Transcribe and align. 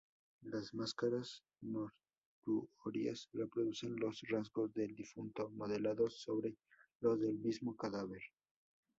Las 0.41 0.73
máscaras 0.73 1.43
mortuorias 1.61 3.29
reproducen 3.33 3.95
los 3.99 4.19
rasgos 4.29 4.73
del 4.73 4.95
difunto, 4.95 5.51
modelados 5.51 6.23
sobre 6.23 6.57
los 7.01 7.19
del 7.19 7.37
mismo 7.37 7.75
cadáver. 7.77 8.21